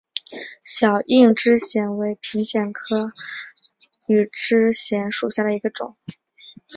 [0.63, 3.11] 小硬枝藓为平藓科
[4.07, 5.95] 羽枝藓属下的一个种。